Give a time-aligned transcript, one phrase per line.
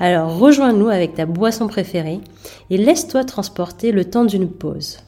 [0.00, 2.20] Alors rejoins-nous avec ta boisson préférée
[2.70, 4.98] et laisse-toi transporter le temps d'une pause.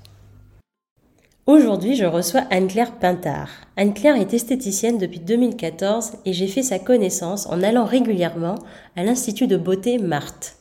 [1.47, 3.51] Aujourd'hui, je reçois Anne-Claire Pintard.
[3.77, 8.57] Anne-Claire est esthéticienne depuis 2014 et j'ai fait sa connaissance en allant régulièrement
[8.97, 10.57] à l'Institut de beauté Marthe.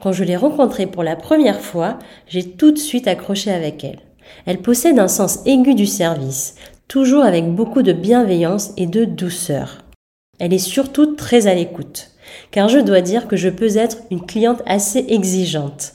[0.00, 4.00] Quand je l'ai rencontrée pour la première fois, j'ai tout de suite accroché avec elle.
[4.44, 6.56] Elle possède un sens aigu du service,
[6.88, 9.78] toujours avec beaucoup de bienveillance et de douceur.
[10.40, 12.11] Elle est surtout très à l'écoute
[12.50, 15.94] car je dois dire que je peux être une cliente assez exigeante.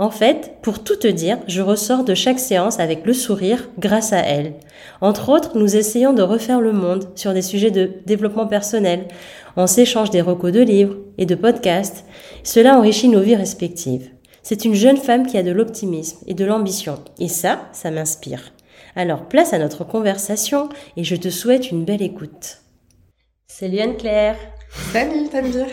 [0.00, 4.14] En fait, pour tout te dire, je ressors de chaque séance avec le sourire grâce
[4.14, 4.54] à elle.
[5.02, 9.08] Entre autres, nous essayons de refaire le monde sur des sujets de développement personnel.
[9.58, 12.06] On s'échange des recos de livres et de podcasts.
[12.44, 14.08] Cela enrichit nos vies respectives.
[14.42, 16.98] C'est une jeune femme qui a de l'optimisme et de l'ambition.
[17.18, 18.54] Et ça, ça m'inspire.
[18.96, 22.62] Alors place à notre conversation et je te souhaite une belle écoute.
[23.48, 24.36] Salut Anne-Claire
[24.70, 25.66] Salut Tanvir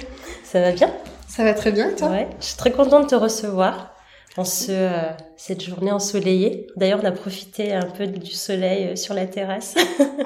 [0.43, 0.89] Ça va bien
[1.27, 3.93] Ça va très bien et toi Ouais, je suis très contente de te recevoir
[4.37, 5.01] en ce, euh,
[5.35, 6.67] cette journée ensoleillée.
[6.75, 9.75] D'ailleurs, on a profité un peu du soleil euh, sur la terrasse.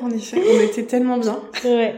[0.01, 1.39] en effet, on était tellement bien.
[1.63, 1.95] Ouais.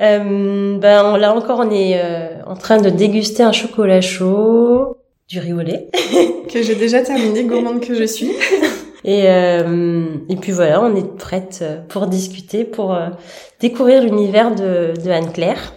[0.00, 4.96] Euh, ben, là encore, on est euh, en train de déguster un chocolat chaud,
[5.28, 5.88] du riz au lait.
[6.52, 8.30] que j'ai déjà terminé, gourmande que je suis.
[9.04, 12.96] Et, euh, et puis voilà, on est prête pour discuter, pour
[13.60, 15.74] découvrir l'univers de, de Anne-Claire.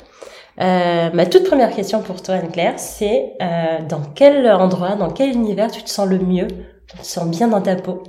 [0.59, 5.31] Euh, ma toute première question pour toi, Anne-Claire, c'est euh, dans quel endroit, dans quel
[5.31, 6.47] univers tu te sens le mieux,
[6.87, 8.01] tu te sens bien dans ta peau?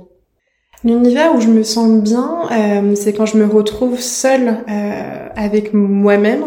[0.83, 5.73] L'univers où je me sens bien, euh, c'est quand je me retrouve seule euh, avec
[5.73, 6.45] moi-même.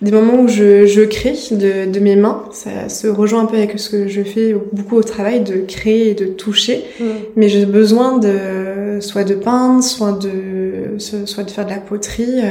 [0.00, 3.56] Des moments où je, je crée de, de, mes mains, ça se rejoint un peu
[3.56, 6.84] avec ce que je fais beaucoup au travail, de créer et de toucher.
[6.98, 7.04] Mm.
[7.36, 12.42] Mais j'ai besoin de soit de peindre, soit de soit de faire de la poterie.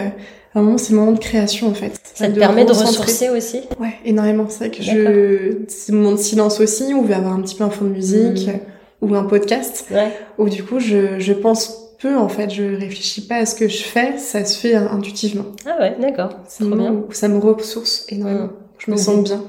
[0.55, 1.93] Euh, Vraiment, c'est le moment de création en fait.
[2.13, 4.45] Ça te permet de ressourcer aussi Ouais, énormément.
[4.49, 7.33] C'est vrai que je, c'est le moment de silence aussi où il va y avoir
[7.33, 9.05] un petit peu un fond de musique mmh.
[9.05, 9.85] ou un podcast.
[9.91, 10.11] Ouais.
[10.37, 12.49] Où du coup, je, je pense peu en fait.
[12.49, 15.45] Je réfléchis pas à ce que je fais, ça se fait intuitivement.
[15.65, 16.31] Ah ouais, d'accord.
[16.47, 17.03] C'est trop bien.
[17.11, 18.45] Ça me ressource énormément.
[18.45, 18.53] Mmh.
[18.79, 19.23] Je me sens mmh.
[19.23, 19.43] bien.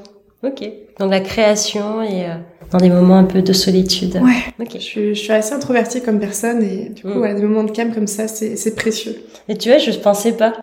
[0.44, 0.70] Ok.
[0.98, 2.34] Donc la création et euh,
[2.72, 4.18] dans des moments un peu de solitude.
[4.22, 4.66] Ouais.
[4.74, 7.34] Je, suis, je, suis assez introvertie comme personne et du coup, mm.
[7.34, 9.14] des moments de calme comme ça, c'est précieux.
[9.48, 10.54] Et tu vois, je pensais pas.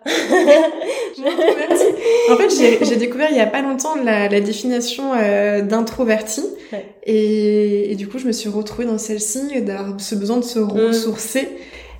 [2.30, 6.84] en fait, j'ai découvert il y a pas longtemps la, la définition euh, d'introverti ouais.
[7.04, 10.58] et, et, du coup, je me suis retrouvée dans celle-ci, d'avoir ce besoin de se
[10.58, 10.64] mm.
[10.64, 11.48] ressourcer.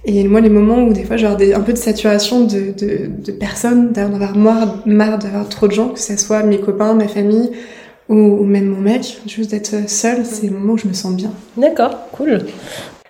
[0.05, 3.33] Et moi, les moments où des fois j'ai un peu de saturation de, de, de
[3.33, 7.51] personnes, d'avoir marre, marre d'avoir trop de gens, que ce soit mes copains, ma famille,
[8.11, 11.31] ou, même mon mec, juste d'être seule, c'est le moment où je me sens bien.
[11.57, 12.41] D'accord, cool.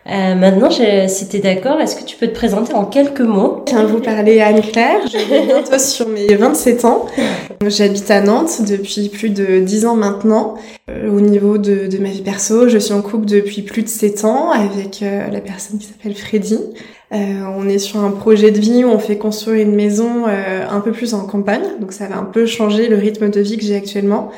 [0.06, 3.65] Euh, maintenant, si tu es d'accord, est-ce que tu peux te présenter en quelques mots?
[3.66, 7.06] Je viens vous parler à Anne-Claire, je vais bientôt sur mes 27 ans.
[7.66, 10.55] J'habite à Nantes depuis plus de 10 ans maintenant.
[10.91, 13.89] Euh, au niveau de, de, ma vie perso, je suis en couple depuis plus de
[13.89, 16.59] 7 ans avec euh, la personne qui s'appelle Freddy.
[17.12, 20.65] Euh, on est sur un projet de vie où on fait construire une maison euh,
[20.69, 23.56] un peu plus en campagne, donc ça va un peu changer le rythme de vie
[23.56, 24.31] que j'ai actuellement.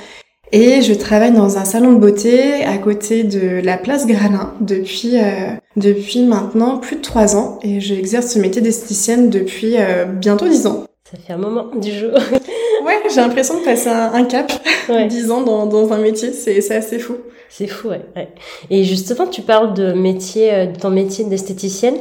[0.55, 5.17] Et je travaille dans un salon de beauté à côté de la place Gralin depuis
[5.17, 10.47] euh, depuis maintenant plus de trois ans et j'exerce ce métier d'esthéticienne depuis euh, bientôt
[10.47, 10.85] dix ans.
[11.11, 12.11] Ça fait un moment du jour.
[12.85, 14.53] ouais, j'ai l'impression de passer un, cap.
[15.09, 17.17] Dix ans dans, dans un métier, c'est assez fou.
[17.51, 18.29] C'est fou, ouais, ouais.
[18.71, 21.97] Et justement, tu parles de métier, euh, de ton métier d'esthéticienne.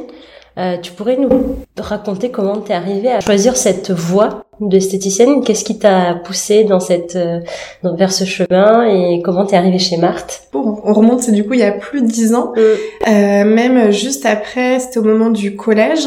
[0.58, 5.42] Euh, tu pourrais nous raconter comment tu es arrivée à choisir cette voie d'esthéticienne?
[5.42, 7.40] Qu'est-ce qui t'a poussé dans cette euh,
[7.82, 10.42] vers ce chemin et comment t'es arrivée chez Marthe?
[10.52, 12.60] Bon, on remonte du coup il y a plus de dix ans, mm.
[12.60, 16.06] euh, même juste après, c'était au moment du collège.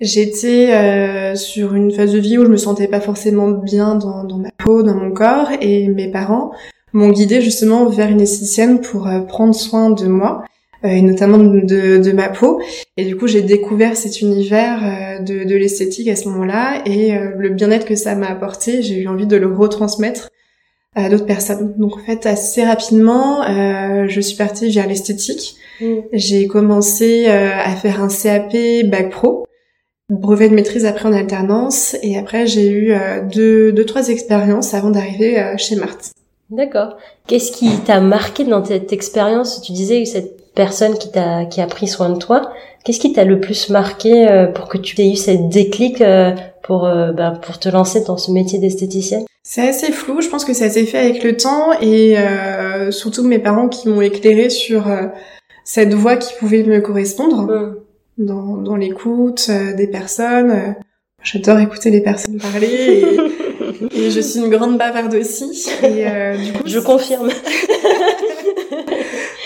[0.00, 4.24] J'étais euh, sur une phase de vie où je me sentais pas forcément bien dans,
[4.24, 6.50] dans ma peau, dans mon corps, et mes parents
[6.92, 10.44] m'ont guidée justement vers une esthéticienne pour euh, prendre soin de moi.
[10.84, 12.60] Euh, et notamment de, de, ma peau.
[12.96, 17.16] Et du coup, j'ai découvert cet univers euh, de, de l'esthétique à ce moment-là et
[17.16, 20.28] euh, le bien-être que ça m'a apporté, j'ai eu envie de le retransmettre
[20.94, 21.74] à d'autres personnes.
[21.78, 25.56] Donc en fait, assez rapidement, euh, je suis partie vers l'esthétique.
[25.80, 25.94] Mm.
[26.12, 28.54] J'ai commencé à faire un CAP
[28.86, 29.46] bac pro,
[30.10, 32.94] brevet de maîtrise après en alternance, et après j'ai eu
[33.32, 36.12] deux, deux trois expériences avant d'arriver chez Marthe.
[36.50, 36.98] D'accord.
[37.26, 39.62] Qu'est-ce qui t'a marqué dans cette expérience?
[39.62, 42.52] Tu disais cette personne qui t'a qui a pris soin de toi.
[42.84, 46.32] Qu'est-ce qui t'a le plus marqué euh, pour que tu aies eu cette déclic euh,
[46.62, 49.24] pour euh, bah, pour te lancer dans ce métier d'esthéticienne?
[49.42, 50.20] C'est assez flou.
[50.20, 52.16] Je pense que ça s'est fait avec le temps et
[52.90, 54.84] surtout mes parents qui m'ont éclairé sur
[55.64, 57.74] cette voie qui pouvait me correspondre mmh.
[58.24, 60.74] dans dans l'écoute des personnes.
[61.22, 62.66] J'adore écouter les personnes parler
[63.92, 65.68] et, et, je suis une grande bavarde aussi.
[65.82, 66.06] Et
[66.38, 67.28] du coup, je confirme.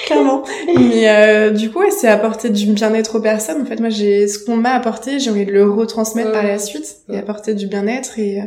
[0.08, 0.42] clairement.
[0.76, 3.62] Mais euh, du coup, ouais, c'est apporter du bien-être aux personnes.
[3.62, 6.58] En fait, moi, j'ai ce qu'on m'a apporté, j'ai envie de le retransmettre par la
[6.58, 8.44] suite et apporter du bien-être et euh,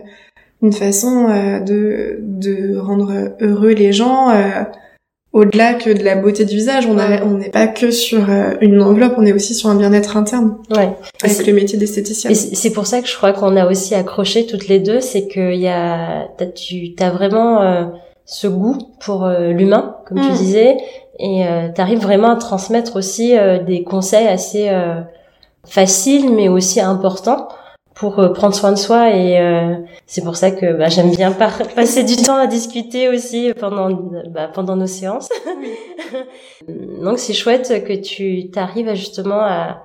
[0.62, 4.30] une façon euh, de de rendre heureux les gens.
[5.34, 6.96] au-delà que de la beauté du visage, on
[7.38, 8.30] n'est pas que sur
[8.60, 10.58] une enveloppe, on est aussi sur un bien-être interne.
[10.76, 10.90] Ouais.
[11.24, 12.36] Avec le métier d'esthéticienne.
[12.36, 15.56] C'est pour ça que je crois qu'on a aussi accroché toutes les deux, c'est qu'il
[15.56, 17.92] y a, tu as vraiment
[18.26, 20.36] ce goût pour l'humain, comme tu mm.
[20.36, 20.78] disais,
[21.22, 25.02] et euh, tu arrives vraiment à transmettre aussi euh, des conseils assez euh,
[25.66, 27.48] faciles mais aussi importants
[27.94, 29.40] pour euh, prendre soin de soi et
[30.08, 31.32] c'est pour ça que bah, j'aime bien
[31.76, 33.92] passer du temps à discuter aussi pendant
[34.30, 35.30] bah, pendant nos séances.
[36.68, 39.84] Donc c'est chouette que tu t'arrives à justement à,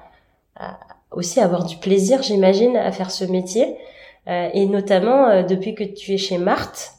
[0.59, 0.79] à,
[1.11, 3.77] aussi avoir du plaisir, j'imagine, à faire ce métier
[4.27, 6.96] et notamment depuis que tu es chez Marthe.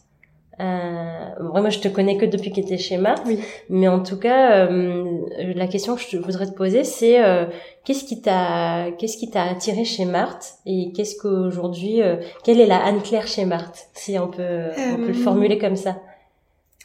[0.59, 3.39] Euh, moi, je te connais que depuis que tu étais chez Marthe, oui.
[3.69, 5.21] mais en tout cas, euh,
[5.56, 7.45] la question que je voudrais te poser, c'est euh,
[7.83, 12.65] qu'est-ce qui t'a, qu'est-ce qui t'a attiré chez Marthe et qu'est-ce qu'aujourd'hui, euh, quelle est
[12.65, 15.98] la Anne Claire chez Marthe, si on peut, on peut le formuler comme ça?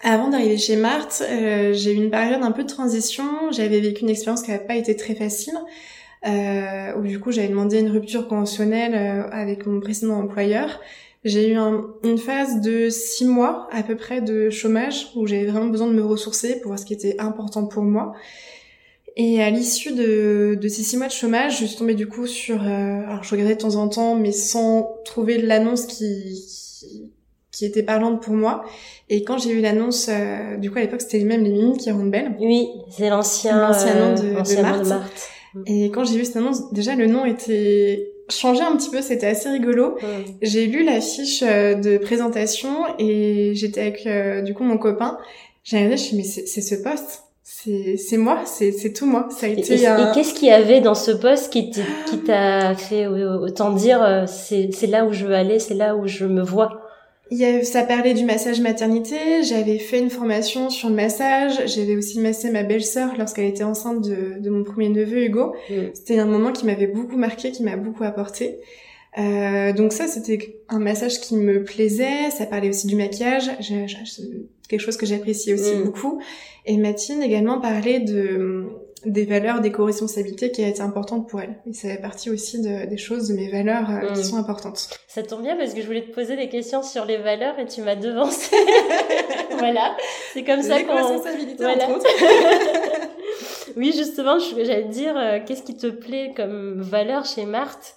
[0.04, 3.24] Avant d'arriver chez Marthe, j'ai eu une période un peu de transition.
[3.52, 5.54] J'avais vécu une expérience qui n'a pas été très facile.
[6.24, 8.94] Euh, où du coup j'avais demandé une rupture conventionnelle
[9.32, 10.80] avec mon précédent employeur
[11.24, 15.66] j'ai eu une phase de six mois à peu près de chômage où j'avais vraiment
[15.66, 18.14] besoin de me ressourcer pour voir ce qui était important pour moi.
[19.16, 22.26] Et à l'issue de, de, ces six mois de chômage, je suis tombée du coup
[22.26, 22.62] sur...
[22.62, 26.42] Euh, alors je regardais de temps en temps, mais sans trouver l'annonce qui,
[27.52, 28.64] qui, était parlante pour moi.
[29.10, 31.90] Et quand j'ai eu l'annonce, euh, du coup à l'époque c'était même les Mimimes qui
[31.90, 32.34] rendent belle.
[32.40, 34.92] Oui, c'est l'ancien l'ancien nom de, de Marthe.
[35.66, 39.26] Et quand j'ai vu cette annonce, déjà le nom était changé un petit peu, c'était
[39.26, 39.96] assez rigolo.
[40.40, 45.18] J'ai lu la fiche euh, de présentation et j'étais avec euh, du coup mon copain.
[45.64, 49.28] J'ai regardé, je me suis dit, mais c'est ce poste c'est moi, c'est tout moi.
[49.30, 53.06] Ça a été et, et qu'est-ce qu'il y avait dans ce poste qui t'a fait
[53.06, 56.80] autant dire euh, c'est là où je veux aller, c'est là où je me vois?
[57.64, 59.42] Ça parlait du massage maternité.
[59.42, 61.66] J'avais fait une formation sur le massage.
[61.66, 65.54] J'avais aussi massé ma belle-sœur lorsqu'elle était enceinte de, de, mon premier neveu Hugo.
[65.70, 65.74] Mm.
[65.94, 68.58] C'était un moment qui m'avait beaucoup marqué, qui m'a beaucoup apporté.
[69.18, 72.30] Euh, donc ça, c'était un massage qui me plaisait.
[72.30, 73.50] Ça parlait aussi du maquillage,
[74.68, 75.84] quelque chose que j'appréciais aussi mm.
[75.84, 76.20] beaucoup.
[76.64, 78.66] Et Mathilde également parlait de
[79.04, 81.56] des valeurs d'éco-responsabilité qui a été importante pour elle.
[81.68, 84.24] Et ça fait partie aussi de, des choses, de mes valeurs euh, qui mm.
[84.24, 84.88] sont importantes.
[85.08, 87.66] Ça tombe bien parce que je voulais te poser des questions sur les valeurs et
[87.66, 88.54] tu m'as devancé.
[89.58, 89.96] voilà,
[90.32, 90.94] c'est comme ça qu'on...
[90.94, 91.84] responsabilité voilà.
[91.84, 92.06] entre autres.
[93.76, 97.96] oui, justement, j'allais te dire, euh, qu'est-ce qui te plaît comme valeur chez Marthe?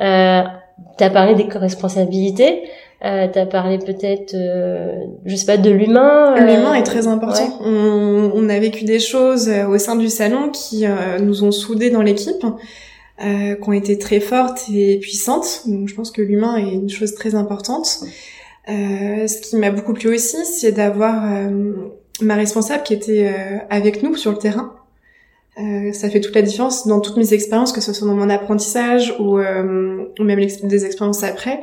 [0.00, 0.42] Euh,
[0.96, 2.70] T'as parlé d'éco-responsabilité.
[3.04, 6.34] Euh, T'as parlé peut-être, euh, je sais pas, de l'humain.
[6.36, 7.58] Euh, l'humain est très important.
[7.60, 10.84] On, on, a vécu des choses euh, au sein du salon qui
[11.20, 12.44] nous ont soudés dans l'équipe,
[13.20, 15.62] qui ont été très fortes et puissantes.
[15.66, 18.00] Donc je pense que l'humain est une chose très importante.
[18.66, 21.22] ce qui m'a beaucoup plu aussi, c'est d'avoir
[22.20, 23.32] ma responsable qui était
[23.70, 24.74] avec nous sur le terrain.
[25.92, 29.14] ça fait toute la différence dans toutes mes expériences, que ce soit dans mon apprentissage
[29.20, 31.60] ou, ou même des expériences après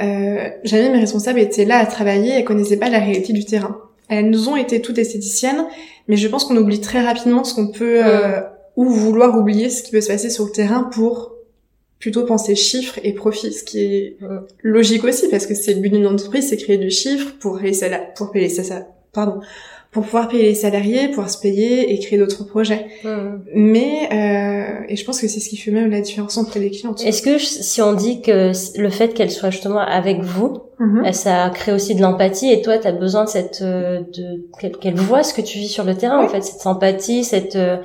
[0.00, 3.78] euh, jamais mes responsables étaient là à travailler et connaissaient pas la réalité du terrain.
[4.08, 5.66] Elles nous ont été toutes esthéticiennes,
[6.08, 8.40] mais je pense qu'on oublie très rapidement ce qu'on peut euh,
[8.76, 11.32] ou vouloir oublier ce qui peut se passer sur le terrain pour
[11.98, 14.18] plutôt penser chiffres et profit, ce qui est
[14.62, 17.72] logique aussi parce que c'est le but d'une entreprise, c'est créer du chiffre pour payer
[17.72, 17.86] ça,
[18.16, 19.40] pour payer ça, pardon,
[19.96, 22.86] pour pouvoir payer les salariés, pouvoir se payer et créer d'autres projets.
[23.54, 26.70] Mais euh, et je pense que c'est ce qui fait même la différence entre les
[26.70, 26.94] clients.
[26.96, 31.12] Est-ce que si on dit que le fait qu'elle soit justement avec vous, mm-hmm.
[31.12, 34.96] ça crée aussi de l'empathie et toi tu as besoin de cette euh, de qu'elle
[34.96, 37.78] voit ce que tu vis sur le terrain en fait, cette empathie, cette euh,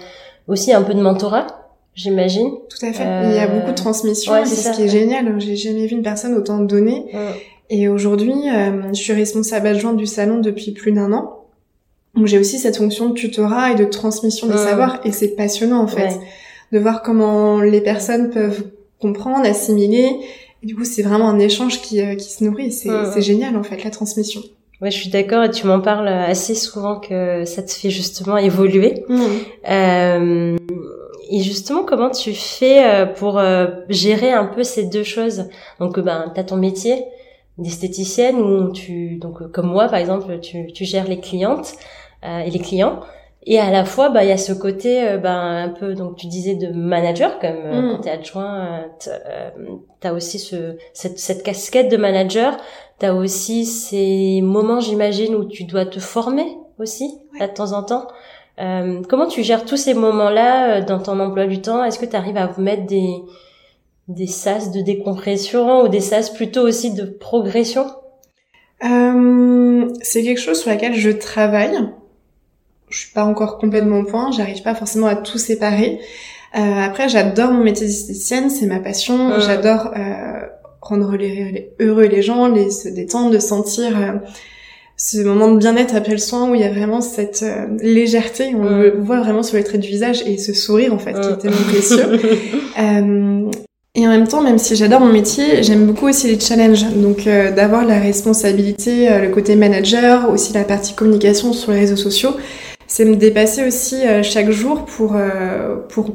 [0.47, 1.47] aussi un peu de mentorat
[1.95, 2.49] j'imagine.
[2.69, 3.03] Tout à fait.
[3.29, 5.39] Il y a beaucoup de transmission, c'est ce qui est génial.
[5.39, 7.05] J'ai jamais vu une personne autant donner.
[7.69, 8.33] Et aujourd'hui,
[8.89, 11.40] je suis responsable adjointe du salon depuis plus d'un an.
[12.15, 15.81] Donc j'ai aussi cette fonction de tutorat et de transmission des savoirs et c'est passionnant
[15.81, 16.19] en fait
[16.71, 18.63] de voir comment les personnes peuvent
[18.99, 20.17] comprendre, assimiler.
[20.63, 22.71] Et du coup, c'est vraiment un échange qui, euh, qui se nourrit.
[22.71, 24.41] C'est génial en fait la transmission.
[24.81, 28.37] Ouais, je suis d'accord et tu m'en parles assez souvent que ça te fait justement
[28.37, 29.05] évoluer.
[29.07, 29.21] Mmh.
[29.69, 30.57] Euh,
[31.29, 33.39] et justement, comment tu fais euh, pour
[33.89, 35.45] gérer un peu ces deux choses?
[35.79, 37.03] Donc, ben, t'as ton métier
[37.57, 41.73] d'esthéticienne où tu, donc comme moi par exemple, tu, tu gères les clientes
[42.23, 43.01] et les clients.
[43.43, 46.15] Et à la fois, bah, il y a ce côté, euh, bah, un peu, donc
[46.15, 47.91] tu disais de manager, comme euh, mm.
[47.91, 49.49] quand t'es adjoint, euh,
[49.99, 52.57] t'as aussi ce, cette, cette casquette de manager.
[52.99, 56.45] T'as aussi ces moments, j'imagine, où tu dois te former
[56.77, 58.07] aussi, de temps en temps.
[58.59, 61.83] Euh, comment tu gères tous ces moments-là dans ton emploi du temps?
[61.83, 63.23] Est-ce que tu arrives à vous mettre des,
[64.07, 67.87] des sas de décompression ou des sas plutôt aussi de progression?
[70.03, 71.77] C'est quelque chose sur laquelle je travaille
[72.91, 75.99] je suis pas encore complètement au point, j'arrive pas forcément à tout séparer.
[76.55, 79.39] Euh, après, j'adore mon métier d'esthéticienne, c'est ma passion.
[79.39, 80.47] J'adore euh,
[80.81, 84.13] rendre les, heureux les gens, les se détendre, de sentir euh,
[84.97, 88.53] ce moment de bien-être après le soin où il y a vraiment cette euh, légèreté.
[88.55, 91.27] On le voit vraiment sur les traits du visage et ce sourire en fait qui
[91.27, 92.05] est tellement précieux.
[92.79, 93.51] Euh,
[93.95, 96.85] et en même temps, même si j'adore mon métier, j'aime beaucoup aussi les challenges.
[96.95, 102.31] Donc d'avoir la responsabilité, le côté manager, aussi la partie communication sur les réseaux sociaux
[102.91, 106.11] c'est me dépasser aussi euh, chaque jour pour euh, pour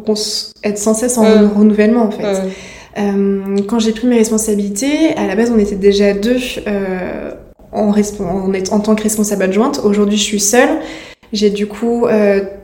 [0.63, 1.53] être sans cesse en mm.
[1.57, 2.23] renouvellement en fait.
[2.23, 2.51] Mm.
[2.99, 6.37] Euh, quand j'ai pris mes responsabilités, à la base on était déjà deux
[7.73, 9.81] en, en, en, tant que responsable adjointe.
[9.85, 10.69] Aujourd'hui je suis seule.
[11.33, 12.05] J'ai du coup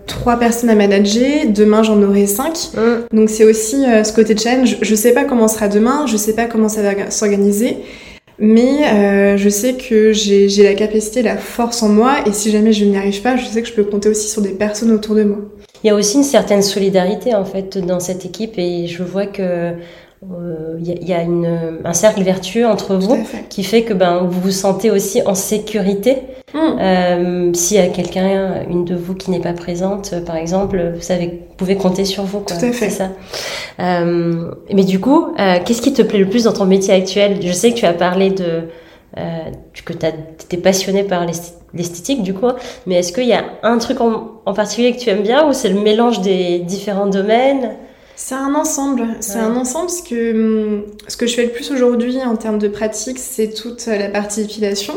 [0.07, 1.47] trois personnes à manager.
[1.49, 2.69] Demain j'en aurai cinq.
[2.75, 3.17] Mm.
[3.17, 4.77] Donc c'est aussi ce côté challenge.
[4.83, 6.05] Je sais pas comment sera demain.
[6.07, 7.79] Je sais pas comment ça va s'organiser.
[8.45, 12.73] Mais euh, je sais que j'ai la capacité, la force en moi, et si jamais
[12.73, 15.15] je n'y arrive pas, je sais que je peux compter aussi sur des personnes autour
[15.15, 15.39] de moi.
[15.85, 19.27] Il y a aussi une certaine solidarité en fait dans cette équipe, et je vois
[19.27, 19.75] que
[20.79, 24.51] il y, a, une, un cercle vertueux entre vous qui fait que ben vous vous
[24.51, 26.19] sentez aussi en sécurité.
[26.55, 26.79] Hmm.
[26.81, 30.93] Euh, S'il y a quelqu'un, une de vous qui n'est pas présente, euh, par exemple,
[30.95, 32.41] vous savez, vous pouvez compter sur vous.
[32.41, 32.57] Quoi.
[32.57, 32.91] Tout à fait.
[32.91, 33.09] Ça.
[33.81, 37.39] Euh, mais du coup, euh, qu'est-ce qui te plaît le plus dans ton métier actuel?
[37.43, 38.69] Je sais que tu as parlé de
[39.85, 41.27] que tu étais passionné par
[41.75, 42.47] l'esthétique du coup,
[42.87, 45.53] mais est-ce qu'il y a un truc en, en particulier que tu aimes bien ou
[45.53, 47.73] c'est le mélange des différents domaines?
[48.17, 49.07] C'est un ensemble.
[49.21, 52.59] C'est un ensemble parce que hum, ce que je fais le plus aujourd'hui en termes
[52.59, 54.95] de pratique, c'est toute la partie épilation.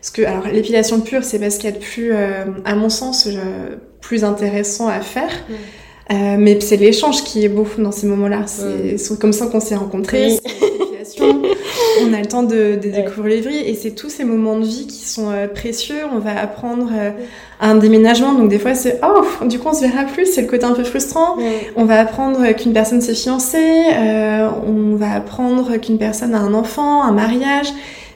[0.00, 2.90] Parce que alors l'épilation pure, c'est parce qu'il y a de plus, euh, à mon
[2.90, 5.30] sens, euh, plus intéressant à faire.
[6.10, 8.44] Euh, mais c'est l'échange qui est beau dans ces moments-là.
[8.46, 10.38] C'est comme ça qu'on s'est rencontrés.
[12.02, 14.86] on a le temps de, découvrir les vies et c'est tous ces moments de vie
[14.86, 16.02] qui sont euh, précieux.
[16.12, 17.10] On va apprendre euh,
[17.60, 20.48] un déménagement, donc des fois c'est oh, du coup on se verra plus, c'est le
[20.48, 21.36] côté un peu frustrant.
[21.76, 26.54] On va apprendre qu'une personne s'est fiancée, euh, on va apprendre qu'une personne a un
[26.54, 27.68] enfant, un mariage,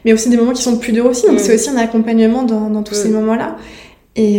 [0.04, 1.26] mais aussi des moments qui sont plus durs aussi.
[1.26, 3.56] Donc c'est aussi un accompagnement dans, tous ces moments-là.
[4.16, 4.38] Et,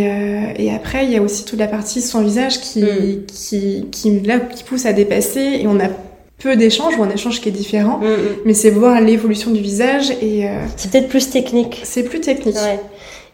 [0.58, 2.84] et, après, il y a aussi toute la partie son visage qui,
[3.26, 5.40] qui, qui, là, qui pousse à dépasser.
[5.40, 5.88] Et on a
[6.40, 8.36] peu d'échanges ou un échange qui est différent, mm, mm.
[8.44, 10.48] mais c'est voir l'évolution du visage et...
[10.48, 11.80] Euh, c'est peut-être plus technique.
[11.84, 12.56] C'est plus technique.
[12.56, 12.80] Ouais.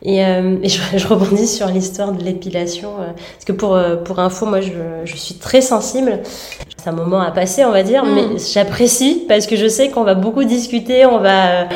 [0.03, 3.97] Et, euh, et je, je, rebondis sur l'histoire de l'épilation, euh, parce que pour, euh,
[3.97, 4.71] pour info, moi je,
[5.05, 6.21] je suis très sensible.
[6.77, 8.15] C'est un moment à passer, on va dire, mm.
[8.15, 11.69] mais j'apprécie parce que je sais qu'on va beaucoup discuter, on va,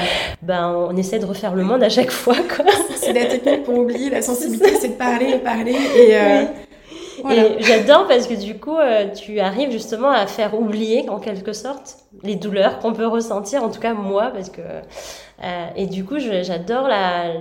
[0.42, 2.36] ben, on essaie de refaire le monde à chaque fois.
[2.96, 6.14] C'est la technique pour oublier la sensibilité, c'est de parler, parler et...
[7.30, 11.52] Et j'adore parce que du coup, euh, tu arrives justement à faire oublier en quelque
[11.52, 16.04] sorte les douleurs qu'on peut ressentir, en tout cas moi, parce que euh, et du
[16.04, 17.34] coup, j'adore la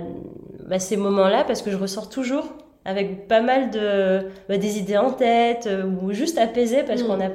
[0.68, 2.44] bah, ces moments-là parce que je ressors toujours
[2.84, 7.06] avec pas mal de bah, des idées en tête euh, ou juste apaisé parce mm.
[7.06, 7.28] qu'on a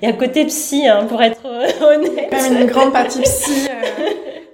[0.00, 1.44] il y a un côté psy hein, pour être
[1.82, 2.28] honnête.
[2.30, 3.68] Quand même une grande partie psy.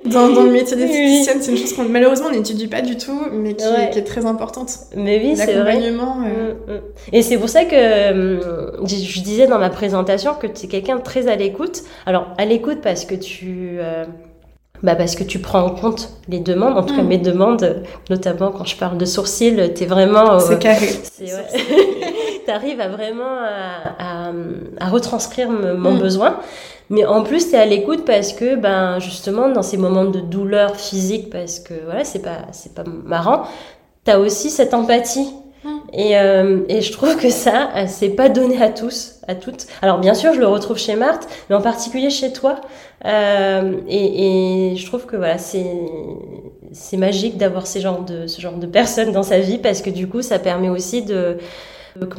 [0.08, 3.54] Dans, dans le métier d'esthéticienne, c'est une chose qu'on malheureusement n'étudie pas du tout, mais
[3.54, 4.70] qui, qui, est très importante.
[4.96, 5.74] Mais oui, c'est vrai.
[5.74, 6.22] L'accompagnement.
[6.26, 6.54] Euh...
[6.54, 6.80] Mm, mm.
[7.12, 10.96] Et c'est pour ça que euh, je disais dans ma présentation que tu es quelqu'un
[10.96, 11.82] de très à l'écoute.
[12.06, 14.04] Alors à l'écoute parce que tu euh,
[14.82, 17.08] bah parce que tu prends en compte les demandes, en tout cas mm.
[17.08, 20.34] mes demandes, notamment quand je parle de sourcils, tu es vraiment...
[20.34, 20.88] Euh, c'est carré.
[22.44, 24.32] tu arrives à vraiment à, à,
[24.80, 26.38] à retranscrire mon besoin.
[26.90, 30.20] Mais en plus, tu es à l'écoute parce que, ben, justement, dans ces moments de
[30.20, 33.42] douleur physique, parce que, voilà, c'est pas, c'est pas marrant,
[34.04, 35.34] tu as aussi cette empathie.
[35.92, 39.66] Et, euh, et je trouve que ça, euh, c'est pas donné à tous, à toutes.
[39.82, 42.60] Alors bien sûr, je le retrouve chez Marthe, mais en particulier chez toi.
[43.04, 45.66] Euh, et, et, je trouve que voilà, c'est
[46.72, 49.90] c'est magique d'avoir ces genres de ce genre de personnes dans sa vie parce que
[49.90, 51.38] du coup, ça permet aussi de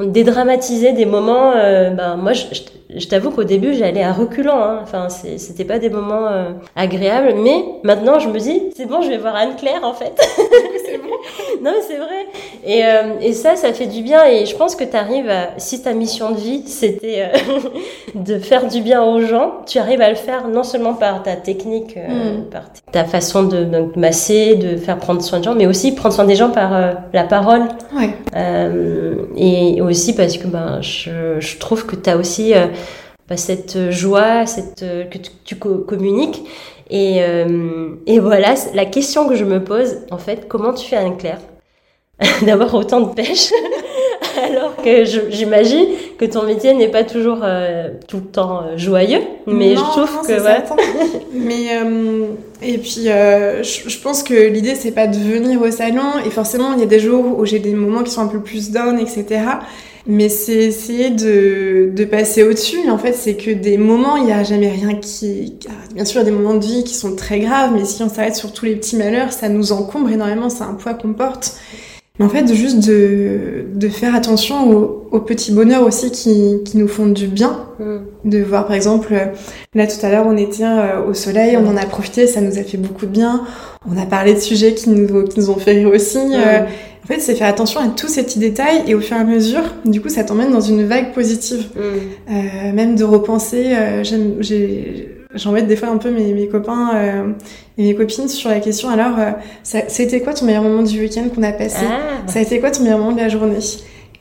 [0.05, 1.53] dédramatiser des moments.
[1.55, 2.45] Euh, ben moi, je,
[2.89, 4.61] je, t'avoue qu'au début, j'allais à reculant.
[4.61, 4.79] Hein.
[4.81, 9.09] Enfin, c'était pas des moments euh, agréables, mais maintenant, je me dis, c'est bon, je
[9.09, 10.19] vais voir Anne Claire en fait.
[11.61, 12.27] non, mais c'est vrai.
[12.65, 14.25] Et, euh, et, ça, ça fait du bien.
[14.25, 17.59] Et je pense que tu arrives à, si ta mission de vie, c'était euh,
[18.15, 21.35] de faire du bien aux gens, tu arrives à le faire non seulement par ta
[21.35, 22.49] technique, euh, mm.
[22.49, 26.25] par ta façon de, masser, de faire prendre soin de gens, mais aussi prendre soin
[26.25, 26.71] des gens par
[27.13, 27.63] la parole.
[27.95, 28.13] Ouais.
[29.35, 32.53] et aussi parce que ben, je, je trouve que tu as aussi
[33.27, 36.43] bah, cette joie, cette, que tu, tu communiques.
[36.89, 40.97] Et, euh, et voilà, la question que je me pose, en fait, comment tu fais
[40.97, 41.39] un clair
[42.41, 43.51] d'avoir autant de pêche
[44.43, 45.85] alors que j'imagine
[46.17, 50.27] que ton métier n'est pas toujours euh, tout le temps euh, joyeux mais je trouve
[50.27, 50.33] que
[51.33, 52.25] mais euh,
[52.61, 56.73] et puis je, je, pense que l'idée c'est pas de venir au salon et forcément
[56.73, 58.99] il y a des jours où j'ai des moments qui sont un peu plus down
[58.99, 59.41] etc
[60.09, 62.89] mais c'est essayer de, de passer au-dessus.
[62.89, 65.59] En fait, c'est que des moments, il n'y a jamais rien qui...
[65.93, 68.01] Bien sûr, il y a des moments de vie qui sont très graves, mais si
[68.01, 71.13] on s'arrête sur tous les petits malheurs, ça nous encombre énormément, c'est un poids qu'on
[71.13, 71.59] porte.
[72.17, 74.71] Mais en fait, juste de, de faire attention
[75.11, 77.67] aux, petits bonheurs aussi qui, qui nous font du bien.
[77.79, 77.97] Mm.
[78.25, 79.13] De voir, par exemple,
[79.73, 82.57] là tout à l'heure, on était euh, au soleil, on en a profité, ça nous
[82.57, 83.43] a fait beaucoup de bien.
[83.89, 86.17] On a parlé de sujets qui nous, qui nous ont fait rire aussi.
[86.17, 86.33] Mm.
[86.33, 86.59] Euh,
[87.03, 89.23] en fait, c'est faire attention à tous ces petits détails et au fur et à
[89.23, 91.65] mesure, du coup, ça t'emmène dans une vague positive.
[91.75, 91.79] Mm.
[91.79, 94.03] Euh, même de repenser, euh,
[95.33, 97.31] j'embête des fois un peu mes, mes copains euh,
[97.77, 99.31] et mes copines sur la question alors, euh,
[99.63, 101.85] c'était quoi ton meilleur moment du week-end qu'on a passé?
[101.89, 102.27] Ah.
[102.27, 103.59] Ça a été quoi ton meilleur moment de la journée?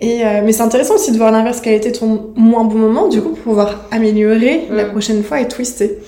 [0.00, 2.78] Et euh, mais c'est intéressant aussi de voir l'inverse, quel a été ton moins bon
[2.78, 4.90] moment, du coup, pour pouvoir améliorer la mm.
[4.90, 5.98] prochaine fois et twister.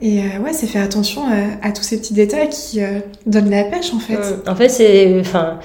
[0.00, 3.50] Et euh, ouais, c'est faire attention à, à, tous ces petits détails qui euh, donnent
[3.50, 4.14] la pêche en fait.
[4.14, 4.48] Mm.
[4.48, 5.58] En fait, c'est, enfin,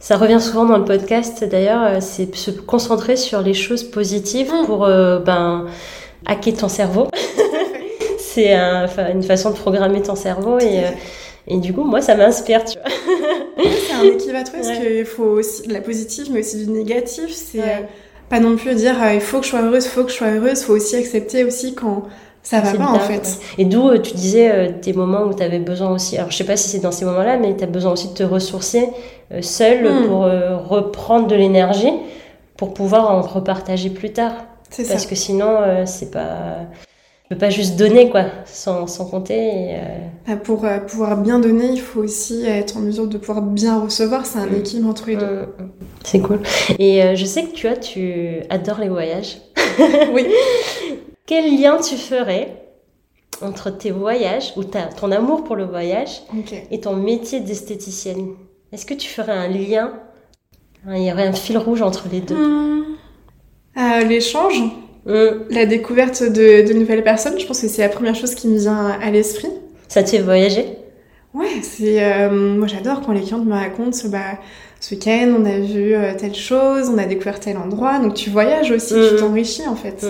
[0.00, 4.52] ça revient souvent dans le podcast d'ailleurs, euh, c'est se concentrer sur les choses positives
[4.52, 4.66] mm.
[4.66, 5.66] pour euh, ben,
[6.26, 7.08] hacker ton cerveau.
[8.18, 10.90] c'est un, une façon de programmer ton cerveau et, euh,
[11.48, 12.90] et du coup, moi, ça m'inspire, tu vois.
[13.88, 17.30] c'est un équilibre parce qu'il faut aussi de la positive, mais aussi du négatif.
[17.30, 17.88] C'est
[18.28, 20.28] pas non plus dire il faut que je sois heureuse, il faut que je sois
[20.28, 20.60] heureuse.
[20.60, 22.04] Il faut aussi accepter aussi quand
[22.42, 23.40] ça va pas en fait.
[23.58, 26.56] Et d'où tu disais tes moments où tu avais besoin aussi, alors je sais pas
[26.56, 28.88] si c'est dans ces moments-là, mais tu as besoin aussi de te ressourcer
[29.32, 30.06] euh, seul hmm.
[30.06, 31.92] pour euh, reprendre de l'énergie
[32.56, 34.32] pour pouvoir en repartager plus tard.
[34.76, 36.66] Parce que sinon, euh, c'est pas.
[37.24, 39.76] Je peux pas juste donner, quoi, sans, sans compter.
[40.26, 44.24] Ah, pour pouvoir bien donner, il faut aussi être en mesure de pouvoir bien recevoir.
[44.24, 44.56] C'est un hmm.
[44.56, 45.42] équilibre entre les deux.
[45.58, 45.68] Hmm,
[46.04, 46.40] c'est cool.
[46.78, 49.38] Et je sais que tu vois, tu adores les voyages.
[50.14, 50.26] oui.
[51.28, 52.56] Quel lien tu ferais
[53.42, 56.22] entre tes voyages, ou ta, ton amour pour le voyage,
[56.70, 58.28] et ton métier d'esthéticienne?
[58.72, 59.92] Est-ce que tu ferais un lien?
[60.86, 62.84] Il y aurait un fil rouge entre les deux hmm.
[63.76, 64.58] euh, L'échange,
[65.04, 65.12] hmm.
[65.50, 68.86] la découverte de, nouvelles personnes, je pense que c'est la première chose qui me vient
[68.86, 69.50] à l'esprit.
[69.86, 70.64] Ça te fait voyager?
[71.34, 74.38] Ouais, c'est euh, moi j'adore quand les clients me racontent bah,
[74.80, 78.30] ce week-end on a vu euh, telle chose, on a découvert tel endroit, donc tu
[78.30, 79.18] voyages aussi, tu hmm.
[79.18, 80.06] t'enrichis en fait.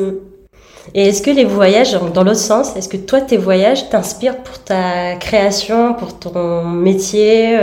[0.95, 4.59] Et est-ce que les voyages, dans l'autre sens, est-ce que toi tes voyages t'inspirent pour
[4.59, 7.59] ta création, pour ton métier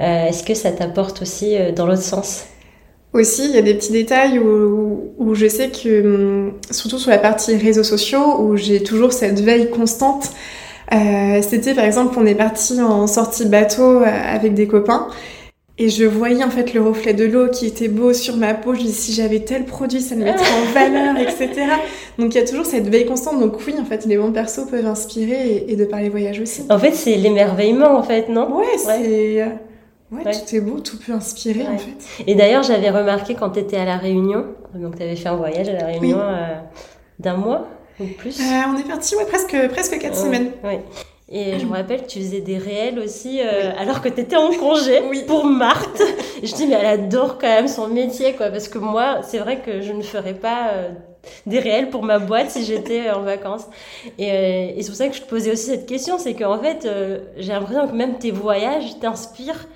[0.00, 2.44] euh, est-ce que ça t'apporte aussi euh, dans l'autre sens?
[3.12, 7.18] Aussi, il y a des petits détails où, je sais que, hum, surtout sur la
[7.18, 10.30] partie réseaux sociaux, où j'ai toujours cette veille constante.
[10.92, 15.08] Euh, C'était par exemple, on est parti en sortie bateau euh, avec des copains.
[15.80, 18.74] Et je voyais en fait le reflet de l'eau qui était beau sur ma peau.
[18.74, 21.48] Je me dis si j'avais tel produit, ça me mettrait en valeur, etc.
[22.18, 23.38] Donc il y a toujours cette veille constante.
[23.38, 26.64] Donc oui, en fait, les bons persos peuvent inspirer et, de parler voyage aussi.
[26.68, 28.56] En fait, c'est l'émerveillement, en fait, non?
[28.56, 29.46] Ouais, c'est
[30.10, 32.24] Ouais, tout est beau, tout peut inspirer en fait.
[32.26, 35.36] Et d'ailleurs, j'avais remarqué quand tu étais à La Réunion, donc tu avais fait un
[35.36, 36.54] voyage à La Réunion euh,
[37.18, 37.68] d'un mois
[38.00, 38.40] ou plus.
[38.40, 38.42] Euh,
[38.74, 40.52] on est parti, ouais, presque, presque quatre semaines.
[41.30, 41.38] Oui.
[41.38, 44.36] Et je me rappelle que tu faisais des réels aussi, euh, alors que tu étais
[44.36, 46.02] en congé pour Marthe.
[46.42, 48.48] je dis, mais elle adore quand même son métier, quoi.
[48.48, 50.72] Parce que moi, c'est vrai que je ne ferais pas
[51.46, 53.66] des réels pour ma boîte si j'étais en vacances.
[54.18, 56.88] Et, et c'est pour ça que je te posais aussi cette question, c'est qu'en fait,
[57.36, 59.66] j'ai l'impression que même tes voyages t'inspirent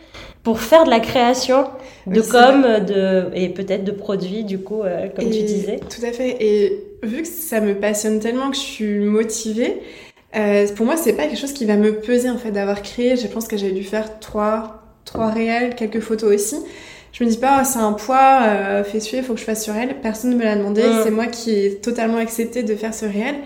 [0.42, 1.66] pour faire de la création
[2.06, 5.78] de com de, et peut-être de produits, du coup, euh, comme tu disais.
[5.78, 6.36] Tout à fait.
[6.40, 9.80] Et vu que ça me passionne tellement que je suis motivée,
[10.36, 13.16] euh, pour moi, c'est pas quelque chose qui va me peser, en fait, d'avoir créé.
[13.16, 16.56] Je pense que j'avais dû faire trois, trois réels, quelques photos aussi.
[17.12, 19.62] Je me dis pas, oh, c'est un poids, euh, fais suer, faut que je fasse
[19.62, 20.00] sur elle.
[20.00, 20.82] Personne ne me l'a demandé.
[21.02, 23.36] C'est moi qui ai totalement accepté de faire ce réel.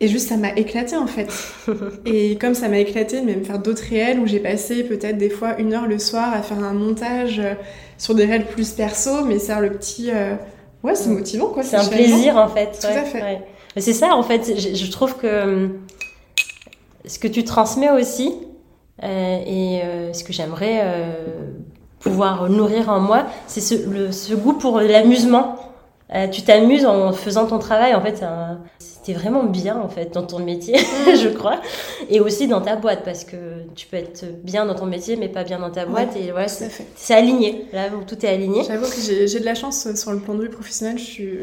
[0.00, 1.28] Et juste, ça m'a éclaté en fait.
[2.04, 5.30] et comme ça m'a éclaté de même faire d'autres réels où j'ai passé peut-être des
[5.30, 7.54] fois une heure le soir à faire un montage euh,
[7.96, 10.10] sur des réels plus perso, mais c'est le petit.
[10.10, 10.34] Euh,
[10.82, 11.62] ouais, c'est motivant quoi.
[11.62, 12.78] C'est un plaisir en fait.
[12.80, 13.38] Tout à fait.
[13.76, 14.52] C'est ça en fait.
[14.58, 15.80] Je, trouve que hum,
[17.06, 18.32] ce que tu transmets aussi,
[19.02, 20.82] euh, et ce que j'aimerais
[22.00, 25.56] pouvoir nourrir en moi, c'est ce, ce goût pour l'amusement.
[26.14, 27.94] Euh, tu t'amuses en faisant ton travail.
[27.94, 28.22] En fait,
[28.78, 31.16] c'était vraiment bien en fait dans ton métier, mm.
[31.22, 31.60] je crois,
[32.10, 33.36] et aussi dans ta boîte parce que
[33.74, 36.46] tu peux être bien dans ton métier mais pas bien dans ta boîte et ouais,
[36.48, 37.66] c'est aligné.
[37.72, 38.62] Là où tout est aligné.
[38.64, 40.98] J'avoue que j'ai de la chance sur le plan de vue professionnel.
[40.98, 41.38] Je suis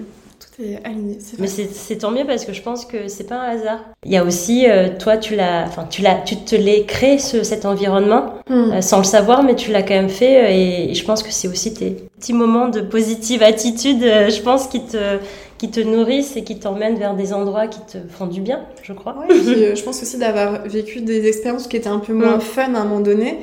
[0.83, 1.17] aligné.
[1.39, 3.79] Mais c'est tant mieux parce que je pense que c'est pas un hasard.
[4.05, 7.17] Il y a aussi, euh, toi, tu l'as, enfin, tu l'as, tu te l'es créé
[7.19, 8.53] ce, cet environnement hmm.
[8.53, 10.43] euh, sans le savoir, mais tu l'as quand même fait.
[10.43, 14.67] Euh, et, je pense que c'est aussi tes petits moments de positive attitude, je pense,
[14.67, 15.17] qui te,
[15.57, 18.93] qui te nourrissent et qui t'emmènent vers des endroits qui te font du bien, je
[18.93, 19.15] crois.
[19.29, 22.41] je pense aussi d'avoir vécu des expériences qui étaient un peu moins hmm.
[22.41, 23.39] fun à un moment donné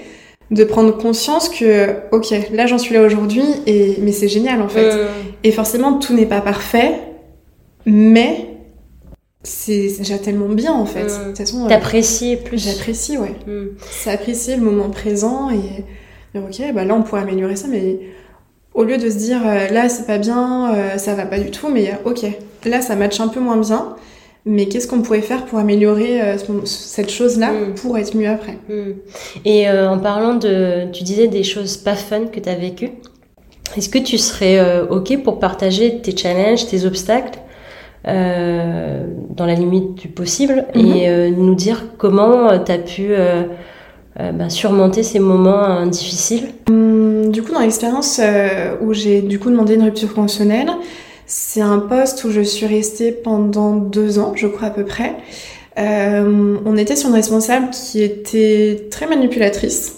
[0.50, 4.68] de prendre conscience que ok là j'en suis là aujourd'hui et mais c'est génial en
[4.68, 4.90] fait
[5.44, 6.94] et forcément tout n'est pas parfait
[7.86, 8.48] mais
[9.42, 11.04] c'est déjà tellement bien en fait.
[11.04, 12.62] De toute façon, t'apprécies plus.
[12.62, 13.34] J'apprécie, ouais.
[13.46, 13.76] Mm.
[13.90, 15.84] C'est apprécier le moment présent et
[16.34, 18.00] dire ok, bah là on pourrait améliorer ça, mais
[18.74, 21.50] au lieu de se dire euh, là c'est pas bien, euh, ça va pas du
[21.50, 22.26] tout, mais ok,
[22.64, 23.96] là ça match un peu moins bien,
[24.44, 27.74] mais qu'est-ce qu'on pourrait faire pour améliorer euh, cette chose-là mm.
[27.74, 28.58] pour être mieux après?
[28.68, 28.92] Mm.
[29.44, 32.90] Et en parlant de, tu disais des choses pas fun que tu as vécues.
[33.76, 37.38] Est-ce que tu serais ok pour partager tes challenges, tes obstacles?
[37.38, 37.47] euh,
[38.08, 40.92] dans la limite du possible et mhm.
[40.96, 43.10] euh, nous dire comment euh, tu as pu
[44.16, 48.20] bah, surmonter ces moments difficiles hum, Du coup, dans l'expérience
[48.80, 50.70] où j'ai du coup demandé une rupture conventionnelle,
[51.26, 55.14] c'est un poste où je suis restée pendant deux ans, je crois à peu près.
[55.76, 59.94] on était sur une responsable qui était très manipulatrice.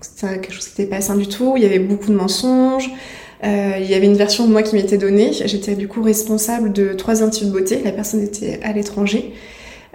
[0.00, 1.54] C'était quelque chose qui n'était pas sain du tout.
[1.56, 2.90] Il y avait beaucoup de mensonges.
[3.44, 5.32] Euh, il y avait une version de moi qui m'était donnée.
[5.32, 7.80] J'étais du coup responsable de trois instituts de beauté.
[7.84, 9.32] La personne était à l'étranger.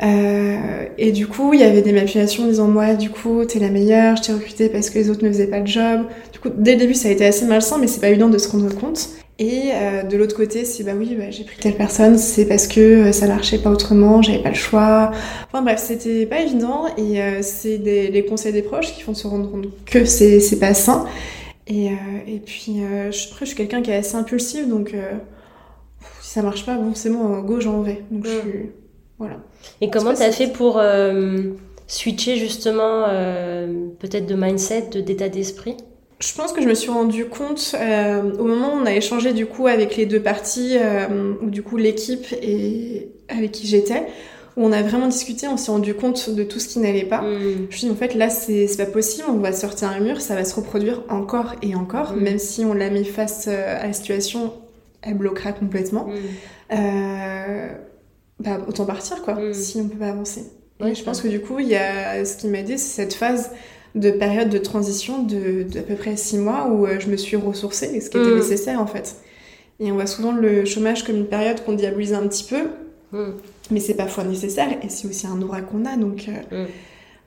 [0.02, 3.70] Euh, et du coup, il y avait des manipulations disant moi, du coup, t'es la
[3.70, 6.06] meilleure, je t'ai recrutée parce que les autres ne faisaient pas le job.
[6.32, 8.38] Du coup, dès le début, ça a été assez malsain, mais c'est pas évident de
[8.38, 9.10] se rendre compte.
[9.40, 12.68] Et euh, de l'autre côté, c'est bah oui, bah, j'ai pris telle personne, c'est parce
[12.68, 15.12] que ça marchait pas autrement, j'avais pas le choix.
[15.52, 19.50] Enfin bref, c'était pas évident et c'est les conseils des proches qui font se rendre
[19.50, 21.06] compte que c'est pas sain.
[21.68, 21.94] Et, euh,
[22.28, 25.14] et puis, euh, je, après, je suis quelqu'un qui est assez impulsif, donc euh,
[26.22, 28.04] si ça marche pas, bon, c'est bon, go, j'en vais.
[28.12, 28.72] Donc, je suis.
[29.20, 29.38] Voilà.
[29.80, 30.82] Et comment t'as fait pour
[31.88, 33.06] switcher justement
[34.00, 35.78] peut-être de mindset, d'état d'esprit?
[36.20, 39.46] Je pense que je me suis rendu compte au moment où on a échangé du
[39.46, 40.78] coup avec les deux parties,
[41.42, 44.08] ou du coup l'équipe et avec qui j'étais,
[44.56, 47.22] où on a vraiment discuté, on s'est rendu compte de tout ce qui n'allait pas.
[47.22, 47.40] Mm.
[47.42, 50.22] Je me suis dit, en fait, là, c'est pas possible, on va sortir un mur,
[50.22, 52.20] ça va se reproduire encore et encore, mm.
[52.20, 54.54] même si on la met face euh, à la situation,
[55.02, 56.08] elle bloquera complètement.
[56.08, 56.14] Mm.
[56.74, 57.68] Euh,
[58.40, 60.44] bah, autant partir, quoi, si on peut pas avancer.
[60.86, 63.14] et je pense que du coup, il y a ce qui m'a aidé, c'est cette
[63.14, 63.52] phase
[63.96, 67.38] de période de transition de, à peu près six mois où euh, je me suis
[67.38, 69.18] ressourcée, ce qui était nécessaire en fait.
[69.80, 72.70] Et on voit souvent le chômage comme une période qu'on diabolise un petit peu
[73.72, 75.98] mais c'est parfois nécessaire et c'est aussi un aura qu'on a.
[75.98, 76.68] Donc euh, mm.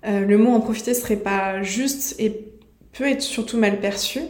[0.06, 2.52] euh, le mot en profiter serait pas juste et
[2.92, 4.20] peut être surtout mal perçu,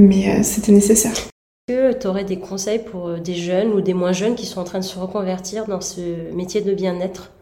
[0.00, 1.12] mais euh, c'était nécessaire.
[1.12, 4.60] Est-ce que tu aurais des conseils pour des jeunes ou des moins jeunes qui sont
[4.60, 7.32] en train de se reconvertir dans ce métier de bien-être?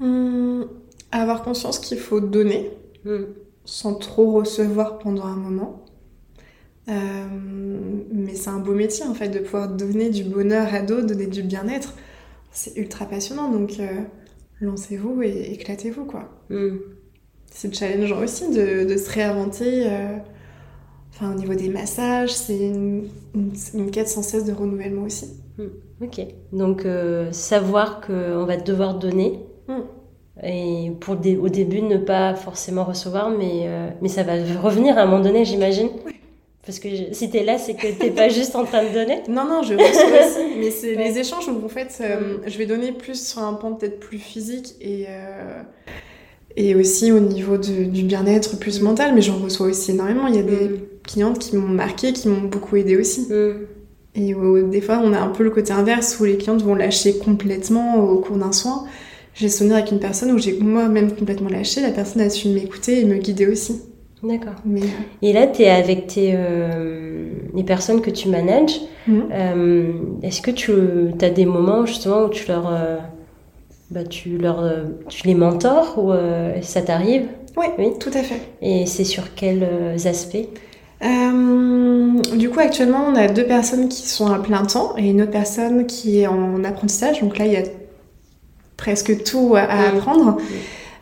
[0.00, 0.66] Hum,
[1.10, 2.70] Avoir conscience qu'il faut donner
[3.04, 3.24] mm.
[3.64, 5.84] sans trop recevoir pendant un moment.
[6.86, 11.26] mais c'est un beau métier en fait de pouvoir donner du bonheur à d'autres, donner
[11.26, 11.92] du bien-être
[12.50, 13.50] c'est ultra passionnant.
[13.50, 14.02] Donc, euh,
[14.60, 16.28] lancez-vous et éclatez-vous, quoi.
[16.50, 16.76] Mm.
[17.50, 19.86] C'est challengeant aussi de, se réinventer.
[19.86, 20.16] Euh,
[21.10, 23.08] enfin, au niveau des massages, c'est une,
[23.92, 25.26] quête sans cesse de renouvellement aussi.
[25.58, 26.04] Mm.
[26.04, 26.20] Ok.
[26.52, 29.40] Donc, euh, savoir qu'on va devoir donner.
[29.68, 29.80] Mm.
[30.44, 33.66] Et pour au début, ne pas forcément recevoir, mais,
[34.00, 35.88] mais ça va revenir à un moment donné, j'imagine.
[36.64, 39.22] Parce que si t'es là, c'est que t'es pas juste en train de donner.
[39.28, 40.54] Non, non, je reçois aussi.
[40.58, 42.40] Mais c'est les échanges où, en fait, euh, mm.
[42.46, 45.62] je vais donner plus sur un point peut-être plus physique et, euh,
[46.56, 49.14] et aussi au niveau du bien-être plus mental.
[49.14, 50.26] Mais j'en reçois aussi énormément.
[50.26, 50.80] Il y a des mm.
[51.04, 53.28] clientes qui m'ont marqué, qui m'ont beaucoup aidé aussi.
[53.32, 53.66] Mm.
[54.14, 57.18] Et des fois, on a un peu le côté inverse où les clientes vont lâcher
[57.18, 58.84] complètement au cours d'un soin.
[59.32, 61.80] J'ai souvenir avec une personne où j'ai moi-même complètement lâché.
[61.80, 63.80] La personne a su m'écouter et me guider aussi.
[64.22, 64.54] D'accord.
[64.64, 64.80] Mais...
[65.22, 68.80] Et là, tu es avec tes, euh, les personnes que tu manages.
[69.06, 69.28] Mhm.
[69.32, 70.72] Euh, est-ce que tu
[71.20, 72.96] as des moments justement où tu leur, euh,
[73.90, 74.64] bah, tu leur,
[75.08, 76.12] tu les mentors ou
[76.62, 77.26] ça t'arrive?
[77.56, 78.40] Oui, oui, tout à fait.
[78.60, 79.66] Et c'est sur quels
[80.06, 80.48] aspects?
[82.36, 85.30] Du coup, actuellement, on a deux personnes qui sont à plein temps et une autre
[85.30, 87.20] personne qui est en apprentissage.
[87.20, 87.62] Donc là, il y a
[88.76, 90.38] presque tout à, apprendre.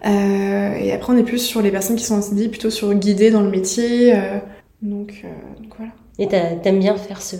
[0.04, 3.42] Et après, on est plus sur les personnes qui sont CDI, plutôt sur guider dans
[3.42, 4.12] le métier.
[4.82, 5.24] donc,
[5.60, 5.92] donc voilà.
[6.18, 7.36] Et t'aimes bien faire ce,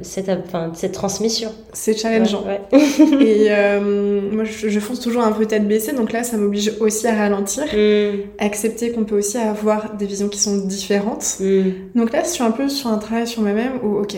[0.00, 1.52] cette, enfin, cette transmission.
[1.74, 2.44] C'est challengeant.
[2.46, 2.62] Ouais,
[3.20, 7.06] et euh, moi, je, fonce toujours un peu tête baissée, donc là, ça m'oblige aussi
[7.06, 8.20] à ralentir, mm.
[8.38, 11.36] accepter qu'on peut aussi avoir des visions qui sont différentes.
[11.40, 11.70] Mm.
[11.94, 14.16] Donc là, je suis un peu sur un travail sur moi-même où, ok,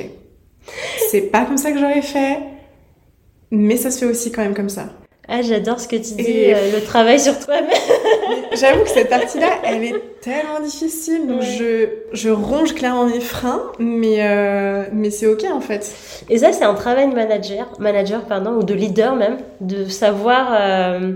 [1.11, 2.39] c'est pas comme ça que j'aurais fait,
[3.51, 4.91] mais ça se fait aussi quand même comme ça.
[5.31, 7.67] Ah, j'adore ce que tu dis, euh, le travail sur toi-même.
[8.59, 11.27] J'avoue que cette partie-là, elle est tellement difficile.
[11.27, 15.95] Donc je, je ronge clairement mes freins, mais, euh, mais c'est ok en fait.
[16.31, 20.49] Et ça, c'est un travail de manager, manager pardon, ou de leader même, de savoir
[20.53, 21.13] euh,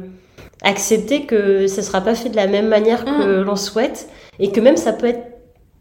[0.62, 3.44] accepter que ce ne sera pas fait de la même manière que mm.
[3.44, 5.24] l'on souhaite et que même ça peut être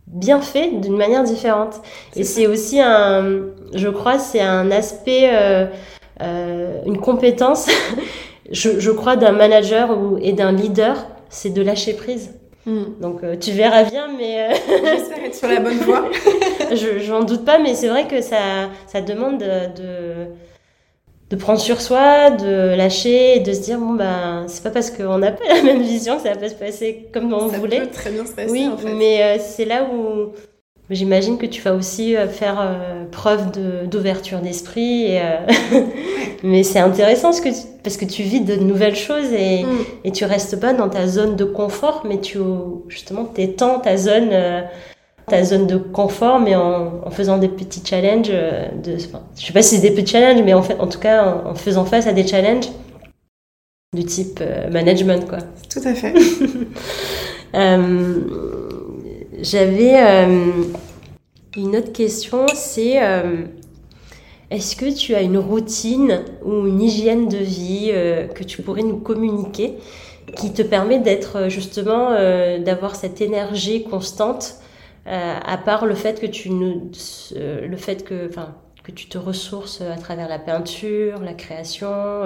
[0.08, 1.82] bien fait d'une manière différente.
[2.16, 3.42] Et c'est aussi un,
[3.76, 5.30] je crois, c'est un aspect.
[6.22, 7.68] Euh, une compétence,
[8.52, 12.32] je, je crois, d'un manager ou, et d'un leader, c'est de lâcher prise.
[12.66, 12.84] Hmm.
[13.00, 14.52] Donc euh, tu verras bien, mais...
[14.52, 16.10] Euh, J'espère être sur la bonne voie.
[16.72, 20.28] je J'en doute pas, mais c'est vrai que ça, ça demande de,
[21.30, 24.92] de, prendre sur soi, de lâcher et de se dire, bon, ben, c'est pas parce
[24.92, 27.80] qu'on n'a pas la même vision que ça va pas se passer comme on voulait.
[27.80, 28.94] Ça peut très bien se passer, oui, en fait.
[28.94, 30.34] mais c'est là où
[30.92, 33.52] J'imagine que tu vas aussi euh, faire euh, preuve
[33.88, 35.18] d'ouverture d'esprit.
[35.18, 35.38] Euh,
[36.44, 37.48] mais c'est intéressant que
[37.82, 39.86] parce que tu vis de nouvelles choses et, mm.
[40.04, 42.40] et tu restes pas dans ta zone de confort, mais tu
[42.90, 44.32] justement t'étends ta zone,
[45.28, 48.28] ta zone de confort, mais en, faisant des petits challenges.
[48.28, 51.00] De, enfin, je sais pas si c'est des petits challenges, mais en, fait, en tout
[51.00, 52.68] cas en, faisant face à des challenges
[53.96, 55.26] du type management.
[55.28, 55.40] Quoi.
[55.70, 56.14] Tout à fait.
[59.42, 60.52] J'avais euh,
[61.58, 63.46] une autre question, c'est euh,
[64.52, 68.84] est-ce que tu as une routine ou une hygiène de vie euh, que tu pourrais
[68.84, 69.80] nous communiquer
[70.36, 72.12] qui te permet d'être justement,
[72.60, 74.56] d'avoir cette énergie constante,
[75.06, 79.98] à part le fait que tu le fait que, enfin, que tu te ressources à
[79.98, 82.22] travers la peinture, la création.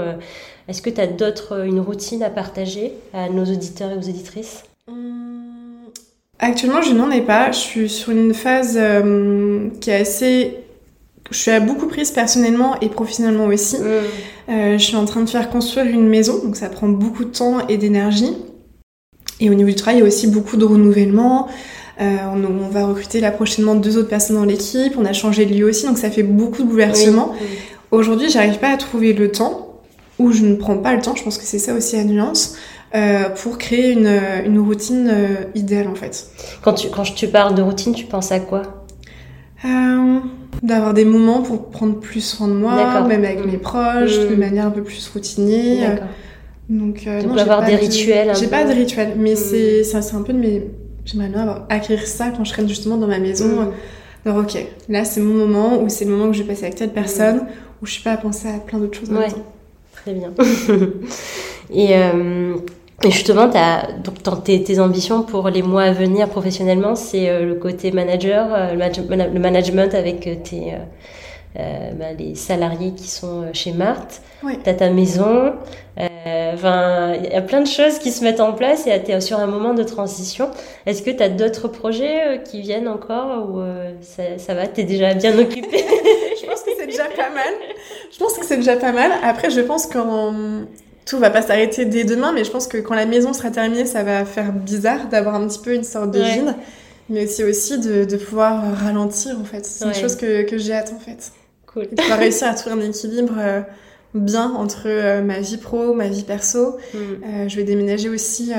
[0.67, 4.65] Est-ce que tu as d'autres, une routine à partager à nos auditeurs et aux auditrices?
[4.87, 5.24] Hum,
[6.39, 7.51] Actuellement, je n'en ai pas.
[7.51, 10.57] Je suis sur une phase euh, qui est assez...
[11.31, 13.77] Je suis à beaucoup prise personnellement et professionnellement aussi.
[13.77, 13.83] Mm.
[14.49, 17.31] Euh, je suis en train de faire construire une maison, donc ça prend beaucoup de
[17.31, 18.33] temps et d'énergie.
[19.39, 21.47] Et au niveau du travail, il y a aussi beaucoup de renouvellement.
[22.01, 24.93] Euh, on, va recruter là prochainement deux autres personnes dans l'équipe.
[24.97, 27.33] On a changé de lieu aussi, donc ça fait beaucoup de bouleversements.
[27.91, 29.81] Aujourd'hui, j'arrive pas à trouver le temps,
[30.19, 31.15] ou je ne prends pas le temps.
[31.15, 32.55] Je pense que c'est ça aussi la nuance.
[32.95, 36.29] Euh, pour créer une, une routine euh, idéale en fait.
[36.61, 38.85] Quand tu, quand tu parles de routine, tu penses à quoi?
[39.65, 40.19] Euh,
[40.63, 44.39] D'avoir des moments pour prendre plus soin de moi, même avec mes proches, de mmh.
[44.39, 46.07] manière un peu plus routinière.
[46.69, 48.31] Donc, Donc avoir des rituels.
[48.39, 49.35] J'ai pas de rituels, mais mmh.
[49.35, 50.63] c'est c'est un peu de mes.
[51.03, 53.73] J'aimerais bien avoir, acquérir ça quand je serai justement dans ma maison.
[54.25, 54.29] Mmh.
[54.29, 56.93] ok, là c'est mon moment, ou c'est le moment que je vais passer avec telle
[56.93, 57.41] personne,
[57.81, 59.37] où je suis pas à penser à plein d'autres choses même temps.
[59.91, 60.31] Très bien.
[61.73, 61.93] Et
[63.03, 67.29] et justement, as, donc, dans tes, tes, ambitions pour les mois à venir professionnellement, c'est
[67.29, 70.73] euh, le côté manager, euh, le, management avec euh, tes,
[71.55, 74.21] bah, les salariés qui sont chez Marthe.
[74.43, 74.57] Oui.
[74.63, 75.53] Tu as ta maison.
[75.97, 79.21] Enfin, il y a plein de choses qui se mettent en place et tu es
[79.21, 80.49] sur un moment de transition.
[80.85, 83.61] Est-ce que tu as d'autres projets qui viennent encore ou
[84.01, 84.67] ça, ça, va?
[84.67, 85.85] Tu es déjà bien occupé
[86.41, 87.53] Je pense que c'est déjà pas mal.
[88.11, 89.11] Je pense que c'est déjà pas mal.
[89.23, 90.33] Après, je pense qu'en
[91.05, 93.85] tout va pas s'arrêter dès demain, mais je pense que quand la maison sera terminée,
[93.85, 96.55] ça va faire bizarre d'avoir un petit peu une sorte de vide,
[97.09, 99.65] mais c'est aussi de, de, pouvoir ralentir en fait.
[99.65, 101.31] C'est une chose que, que j'ai hâte en fait.
[101.67, 101.83] Cool.
[101.89, 103.61] de pouvoir réussir à trouver un équilibre euh,
[104.13, 106.77] bien entre euh, ma vie pro, ma vie perso.
[106.93, 106.97] Mm.
[106.97, 108.51] Euh, je vais déménager aussi.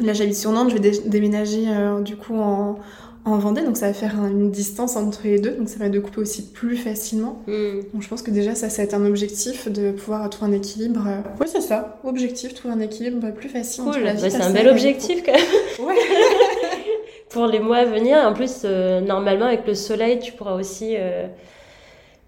[0.00, 0.70] là, j'habite sur Nantes.
[0.70, 1.66] Je vais déménager
[2.02, 2.78] du coup en,
[3.24, 6.00] en Vendée, donc ça va faire une distance entre les deux, donc ça va de
[6.00, 7.42] couper aussi plus facilement.
[7.46, 7.80] Hmm.
[7.92, 10.54] Donc je pense que déjà ça, ça va être un objectif de pouvoir trouver un
[10.54, 11.06] équilibre.
[11.40, 13.84] Oui, c'est ça, objectif, trouver un équilibre plus facile.
[13.84, 15.42] Cool, c'est un bel objectif quand même.
[15.86, 15.94] Ouais.
[17.30, 20.96] Pour les mois à venir, en plus, euh, normalement avec le soleil, tu pourras aussi
[20.98, 21.26] euh,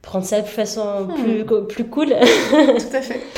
[0.00, 1.44] prendre ça de façon hmm.
[1.44, 2.08] plus, plus cool.
[2.08, 3.20] Tout à fait.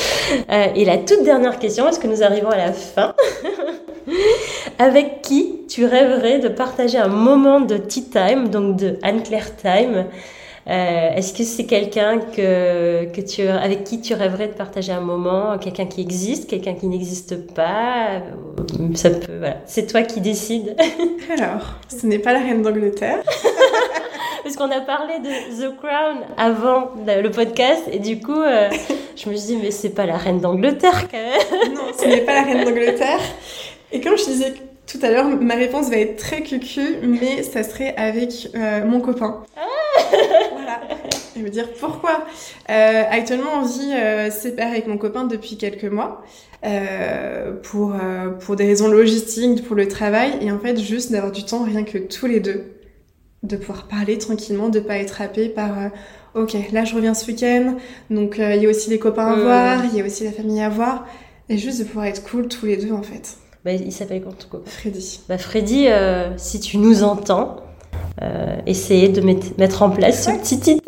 [0.51, 3.15] Euh, et la toute dernière question, parce que nous arrivons à la fin?
[4.79, 10.07] Avec qui tu rêverais de partager un moment de tea time, donc de Anne-Claire time?
[10.69, 15.01] Euh, Est-ce que c'est quelqu'un que, que tu, avec qui tu rêverais de partager un
[15.01, 15.59] moment?
[15.59, 18.23] Quelqu'un qui existe, quelqu'un qui n'existe pas?
[18.95, 19.59] Ça peut, voilà.
[19.67, 20.77] C'est toi qui décides.
[21.39, 23.23] Alors, ce n'est pas la reine d'Angleterre.
[24.43, 28.69] Parce qu'on a parlé de The Crown avant le podcast et du coup, euh,
[29.17, 31.75] je me suis dit, mais c'est pas la reine d'Angleterre quand même.
[31.75, 33.21] Non, ce n'est pas la reine d'Angleterre.
[33.93, 34.55] Et comme je disais
[34.87, 39.01] tout à l'heure, ma réponse va être très cucu, mais ça serait avec euh, mon
[39.01, 39.43] copain.
[39.57, 39.61] Ah
[40.53, 40.81] voilà.
[41.37, 42.25] Je veux dire pourquoi?
[42.71, 46.23] Euh, actuellement, on vit euh, séparés avec mon copain depuis quelques mois.
[46.65, 51.31] Euh, pour, euh, pour des raisons logistiques, pour le travail, et en fait juste d'avoir
[51.31, 52.65] du temps rien que tous les deux,
[53.43, 55.89] de pouvoir parler tranquillement, de pas être happé par euh,
[56.35, 57.77] ok là je reviens ce week-end,
[58.11, 60.61] donc il y a aussi les copains à voir, il y a aussi la famille
[60.61, 61.07] à voir,
[61.51, 63.37] et juste de pouvoir être cool tous les deux en fait.
[63.67, 65.21] Bah, il s'appelle comment ton copain Freddy.
[65.29, 65.89] Bah Freddy,
[66.39, 67.57] si tu nous entends,
[68.65, 70.81] essayez de mettre en place ce petit time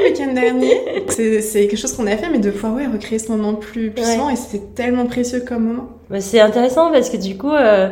[0.00, 0.80] le week-end dernier.
[1.08, 4.36] C'est quelque chose qu'on a fait, mais de pouvoir recréer ce moment plus, souvent, et
[4.36, 5.88] c'était tellement précieux comme moment.
[6.08, 7.88] Bah, c'est intéressant parce que du coup, euh,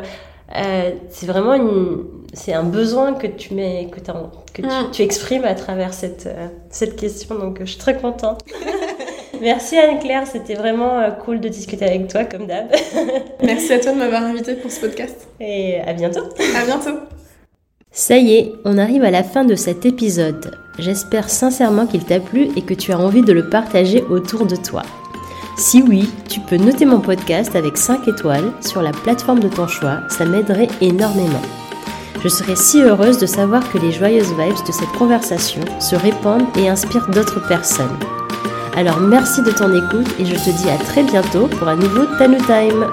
[0.57, 4.91] euh, c'est vraiment une, c'est un besoin que tu mets, que, que mm.
[4.93, 7.37] tu, exprimes à travers cette, euh, cette question.
[7.37, 8.41] Donc, je suis très contente.
[9.41, 12.69] Merci Anne-Claire, c'était vraiment cool de discuter avec toi, comme d'hab.
[13.43, 15.29] Merci à toi de m'avoir invité pour ce podcast.
[15.41, 16.25] Et à bientôt.
[16.57, 16.99] À bientôt.
[17.91, 20.53] Ça y est, on arrive à la fin de cet épisode.
[20.79, 24.57] J'espère sincèrement qu'il t'a plu et que tu as envie de le partager autour de
[24.57, 24.83] toi.
[25.57, 29.67] Si oui, tu peux noter mon podcast avec 5 étoiles sur la plateforme de ton
[29.67, 31.43] choix, ça m'aiderait énormément.
[32.23, 36.47] Je serais si heureuse de savoir que les joyeuses vibes de cette conversation se répandent
[36.57, 37.99] et inspirent d'autres personnes.
[38.77, 42.07] Alors merci de ton écoute et je te dis à très bientôt pour un nouveau
[42.19, 42.87] Tanu Time.